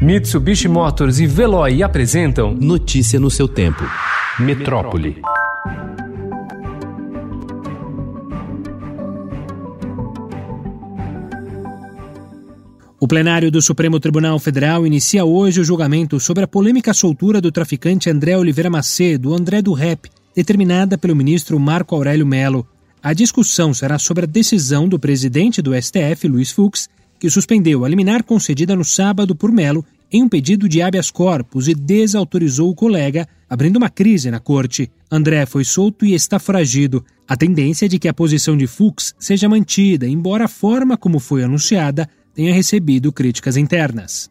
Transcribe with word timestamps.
Mitsubishi 0.00 0.68
Motors 0.68 1.18
e 1.20 1.26
Veloy 1.26 1.82
apresentam 1.82 2.54
Notícia 2.54 3.18
no 3.18 3.30
seu 3.30 3.48
tempo. 3.48 3.82
Metrópole. 4.38 5.22
O 13.00 13.08
plenário 13.08 13.50
do 13.50 13.62
Supremo 13.62 13.98
Tribunal 13.98 14.38
Federal 14.38 14.86
inicia 14.86 15.24
hoje 15.24 15.62
o 15.62 15.64
julgamento 15.64 16.20
sobre 16.20 16.44
a 16.44 16.48
polêmica 16.48 16.92
soltura 16.92 17.40
do 17.40 17.50
traficante 17.50 18.10
André 18.10 18.36
Oliveira 18.36 18.68
Macedo, 18.68 19.32
André 19.32 19.62
do 19.62 19.72
Rep, 19.72 20.10
determinada 20.34 20.98
pelo 20.98 21.16
ministro 21.16 21.58
Marco 21.58 21.94
Aurélio 21.94 22.26
Melo. 22.26 22.66
A 23.02 23.14
discussão 23.14 23.72
será 23.72 23.98
sobre 23.98 24.24
a 24.24 24.28
decisão 24.28 24.86
do 24.86 24.98
presidente 24.98 25.62
do 25.62 25.72
STF, 25.74 26.28
Luiz 26.28 26.52
Fux, 26.52 26.86
que 27.18 27.30
suspendeu 27.30 27.84
a 27.84 27.88
liminar 27.88 28.22
concedida 28.22 28.76
no 28.76 28.84
sábado 28.84 29.34
por 29.34 29.50
Melo 29.52 29.84
em 30.10 30.22
um 30.22 30.28
pedido 30.28 30.68
de 30.68 30.80
habeas 30.80 31.10
corpus 31.10 31.68
e 31.68 31.74
desautorizou 31.74 32.70
o 32.70 32.74
colega, 32.74 33.26
abrindo 33.48 33.76
uma 33.76 33.90
crise 33.90 34.30
na 34.30 34.38
corte. 34.38 34.90
André 35.10 35.44
foi 35.46 35.64
solto 35.64 36.04
e 36.04 36.14
está 36.14 36.38
foragido. 36.38 37.04
A 37.26 37.36
tendência 37.36 37.86
é 37.86 37.88
de 37.88 37.98
que 37.98 38.08
a 38.08 38.14
posição 38.14 38.56
de 38.56 38.66
Fux 38.66 39.14
seja 39.18 39.48
mantida, 39.48 40.06
embora 40.06 40.44
a 40.44 40.48
forma 40.48 40.96
como 40.96 41.18
foi 41.18 41.42
anunciada 41.42 42.08
tenha 42.34 42.52
recebido 42.52 43.12
críticas 43.12 43.56
internas. 43.56 44.30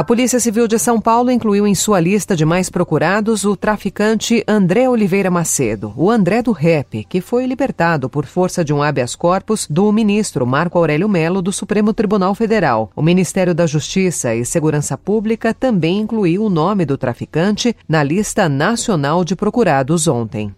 A 0.00 0.02
Polícia 0.02 0.40
Civil 0.40 0.66
de 0.66 0.78
São 0.78 0.98
Paulo 0.98 1.30
incluiu 1.30 1.66
em 1.66 1.74
sua 1.74 2.00
lista 2.00 2.34
de 2.34 2.42
mais 2.42 2.70
procurados 2.70 3.44
o 3.44 3.54
traficante 3.54 4.42
André 4.48 4.88
Oliveira 4.88 5.30
Macedo, 5.30 5.92
o 5.94 6.10
André 6.10 6.40
do 6.40 6.52
Rep, 6.52 7.04
que 7.06 7.20
foi 7.20 7.44
libertado 7.44 8.08
por 8.08 8.24
força 8.24 8.64
de 8.64 8.72
um 8.72 8.82
habeas 8.82 9.14
corpus 9.14 9.66
do 9.68 9.92
ministro 9.92 10.46
Marco 10.46 10.78
Aurélio 10.78 11.06
Melo 11.06 11.42
do 11.42 11.52
Supremo 11.52 11.92
Tribunal 11.92 12.34
Federal. 12.34 12.90
O 12.96 13.02
Ministério 13.02 13.54
da 13.54 13.66
Justiça 13.66 14.34
e 14.34 14.42
Segurança 14.42 14.96
Pública 14.96 15.52
também 15.52 16.00
incluiu 16.00 16.44
o 16.44 16.48
nome 16.48 16.86
do 16.86 16.96
traficante 16.96 17.76
na 17.86 18.02
lista 18.02 18.48
nacional 18.48 19.22
de 19.22 19.36
procurados 19.36 20.08
ontem. 20.08 20.50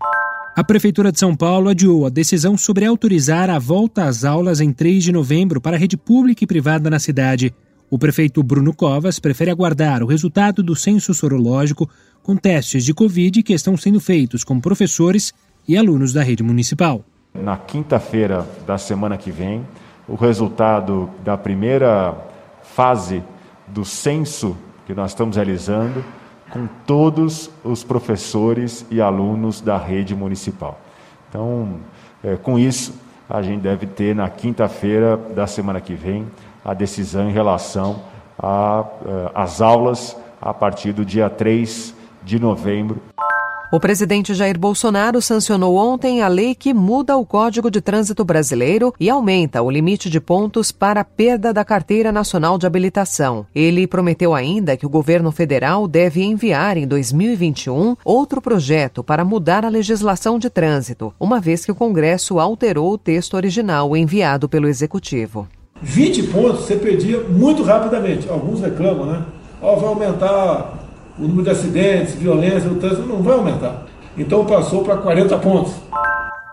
A 0.54 0.62
Prefeitura 0.62 1.10
de 1.10 1.18
São 1.18 1.34
Paulo 1.34 1.68
adiou 1.68 2.06
a 2.06 2.10
decisão 2.10 2.56
sobre 2.56 2.84
autorizar 2.84 3.50
a 3.50 3.58
volta 3.58 4.04
às 4.04 4.24
aulas 4.24 4.60
em 4.60 4.72
3 4.72 5.02
de 5.02 5.10
novembro 5.10 5.60
para 5.60 5.76
a 5.76 5.80
rede 5.80 5.96
pública 5.96 6.44
e 6.44 6.46
privada 6.46 6.88
na 6.88 7.00
cidade. 7.00 7.52
O 7.92 7.98
prefeito 7.98 8.42
Bruno 8.42 8.72
Covas 8.74 9.18
prefere 9.18 9.50
aguardar 9.50 10.02
o 10.02 10.06
resultado 10.06 10.62
do 10.62 10.74
censo 10.74 11.12
sorológico 11.12 11.86
com 12.22 12.34
testes 12.34 12.86
de 12.86 12.94
Covid 12.94 13.42
que 13.42 13.52
estão 13.52 13.76
sendo 13.76 14.00
feitos 14.00 14.42
com 14.42 14.58
professores 14.58 15.34
e 15.68 15.76
alunos 15.76 16.10
da 16.10 16.22
rede 16.22 16.42
municipal. 16.42 17.04
Na 17.34 17.58
quinta-feira 17.58 18.48
da 18.66 18.78
semana 18.78 19.18
que 19.18 19.30
vem, 19.30 19.62
o 20.08 20.14
resultado 20.14 21.10
da 21.22 21.36
primeira 21.36 22.16
fase 22.62 23.22
do 23.68 23.84
censo 23.84 24.56
que 24.86 24.94
nós 24.94 25.10
estamos 25.10 25.36
realizando 25.36 26.02
com 26.48 26.66
todos 26.86 27.50
os 27.62 27.84
professores 27.84 28.86
e 28.90 29.02
alunos 29.02 29.60
da 29.60 29.76
rede 29.76 30.14
municipal. 30.14 30.80
Então, 31.28 31.74
é, 32.24 32.36
com 32.36 32.58
isso, 32.58 32.94
a 33.28 33.42
gente 33.42 33.60
deve 33.60 33.86
ter 33.86 34.14
na 34.14 34.28
quinta-feira 34.28 35.16
da 35.16 35.46
semana 35.46 35.80
que 35.80 35.94
vem 35.94 36.26
a 36.64 36.74
decisão 36.74 37.28
em 37.28 37.32
relação 37.32 38.02
às 39.34 39.60
é, 39.60 39.64
aulas 39.64 40.16
a 40.40 40.52
partir 40.52 40.92
do 40.92 41.04
dia 41.04 41.30
3 41.30 41.94
de 42.22 42.38
novembro 42.38 43.00
o 43.72 43.80
presidente 43.80 44.34
Jair 44.34 44.58
Bolsonaro 44.58 45.22
sancionou 45.22 45.76
ontem 45.76 46.20
a 46.20 46.28
lei 46.28 46.54
que 46.54 46.74
muda 46.74 47.16
o 47.16 47.24
Código 47.24 47.70
de 47.70 47.80
Trânsito 47.80 48.22
Brasileiro 48.22 48.92
e 49.00 49.08
aumenta 49.08 49.62
o 49.62 49.70
limite 49.70 50.10
de 50.10 50.20
pontos 50.20 50.70
para 50.70 51.00
a 51.00 51.04
perda 51.04 51.54
da 51.54 51.64
Carteira 51.64 52.12
Nacional 52.12 52.58
de 52.58 52.66
Habilitação. 52.66 53.46
Ele 53.54 53.86
prometeu 53.86 54.34
ainda 54.34 54.76
que 54.76 54.84
o 54.84 54.90
governo 54.90 55.32
federal 55.32 55.88
deve 55.88 56.22
enviar 56.22 56.76
em 56.76 56.86
2021 56.86 57.96
outro 58.04 58.42
projeto 58.42 59.02
para 59.02 59.24
mudar 59.24 59.64
a 59.64 59.70
legislação 59.70 60.38
de 60.38 60.50
trânsito, 60.50 61.14
uma 61.18 61.40
vez 61.40 61.64
que 61.64 61.72
o 61.72 61.74
Congresso 61.74 62.38
alterou 62.38 62.92
o 62.92 62.98
texto 62.98 63.32
original 63.38 63.96
enviado 63.96 64.50
pelo 64.50 64.68
Executivo. 64.68 65.48
20 65.80 66.24
pontos 66.24 66.66
você 66.66 66.76
perdia 66.76 67.20
muito 67.22 67.62
rapidamente. 67.62 68.28
Alguns 68.28 68.60
reclamam, 68.60 69.06
né? 69.06 69.24
Ó, 69.62 69.76
vai 69.76 69.88
aumentar 69.88 70.81
o 71.18 71.22
número 71.22 71.44
de 71.44 71.50
acidentes, 71.50 72.14
violência, 72.14 72.70
o 72.70 72.76
trânsito 72.76 73.06
não 73.06 73.22
vai 73.22 73.34
aumentar. 73.34 73.86
Então 74.16 74.44
passou 74.44 74.82
para 74.82 74.96
40 74.96 75.38
pontos. 75.38 75.72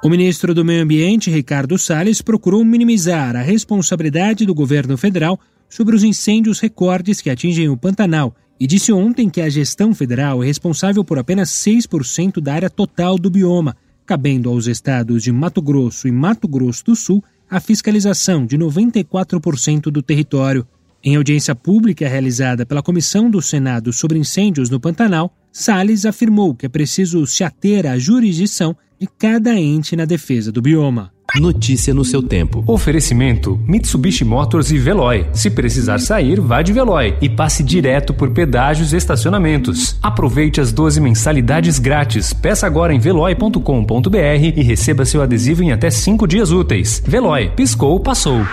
O 0.04 0.10
ministro 0.10 0.54
do 0.54 0.64
Meio 0.64 0.84
Ambiente, 0.84 1.30
Ricardo 1.30 1.78
Salles, 1.78 2.22
procurou 2.22 2.64
minimizar 2.64 3.36
a 3.36 3.42
responsabilidade 3.42 4.46
do 4.46 4.56
governo 4.56 4.98
federal 4.98 5.38
sobre 5.68 5.96
os 5.96 6.04
incêndios 6.04 6.60
recordes 6.60 7.22
que 7.22 7.30
atingem 7.30 7.68
o 7.68 7.78
Pantanal 7.78 8.34
e 8.60 8.66
disse 8.66 8.92
ontem 8.92 9.30
que 9.30 9.42
a 9.42 9.50
gestão 9.50 9.94
federal 9.94 10.42
é 10.44 10.48
responsável 10.48 11.04
por 11.04 11.20
apenas 11.20 11.50
6% 11.50 12.40
da 12.42 12.54
área 12.54 12.70
total 12.70 13.18
do 13.18 13.30
bioma, 13.30 13.76
cabendo 14.06 14.50
aos 14.50 14.68
estados 14.68 15.24
de 15.24 15.32
Mato 15.32 15.62
Grosso 15.62 16.08
e 16.08 16.12
Mato 16.12 16.48
Grosso 16.48 16.86
do 16.86 16.96
Sul 16.96 17.24
a 17.50 17.60
fiscalização 17.60 18.46
de 18.46 18.58
94% 18.58 19.84
do 19.84 20.02
território. 20.02 20.68
Em 21.04 21.16
audiência 21.16 21.56
pública 21.56 22.08
realizada 22.10 22.66
pela 22.66 22.84
Comissão 22.84 23.30
do 23.30 23.42
Senado 23.42 23.94
sobre 23.94 24.20
Incêndios 24.20 24.70
no 24.70 24.80
Pantanal, 24.82 25.34
Salles 25.52 26.06
afirmou 26.06 26.54
que 26.54 26.66
é 26.66 26.70
preciso 26.70 27.26
se 27.26 27.44
ater 27.44 27.88
à 27.88 27.98
jurisdição 27.98 28.76
de 29.00 29.08
cada 29.18 29.58
ente 29.58 29.96
na 29.96 30.04
defesa 30.04 30.52
do 30.52 30.62
bioma. 30.62 31.12
Notícia 31.38 31.94
no 31.94 32.04
seu 32.04 32.22
tempo. 32.22 32.64
Oferecimento: 32.68 33.58
Mitsubishi 33.66 34.26
Motors 34.26 34.72
e 34.72 34.78
Veloy. 34.78 35.28
Se 35.32 35.50
precisar 35.50 36.00
sair, 36.00 36.42
vá 36.42 36.62
de 36.62 36.74
Veloy 36.74 37.16
e 37.22 37.30
passe 37.30 37.64
direto 37.64 38.14
por 38.14 38.32
pedágios 38.32 38.92
e 38.92 38.98
estacionamentos. 38.98 39.98
Aproveite 40.02 40.60
as 40.60 40.74
12 40.74 41.00
mensalidades 41.00 41.80
grátis. 41.80 42.34
Peça 42.34 42.68
agora 42.68 42.94
em 42.94 43.00
veloy.com.br 43.00 44.18
e 44.56 44.64
receba 44.64 45.06
seu 45.06 45.22
adesivo 45.22 45.64
em 45.64 45.72
até 45.72 45.90
5 45.90 46.28
dias 46.28 46.52
úteis. 46.52 47.02
Veloy, 47.06 47.52
piscou, 47.56 48.00
passou. 48.00 48.44